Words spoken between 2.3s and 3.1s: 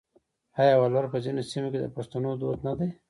دود نه دی؟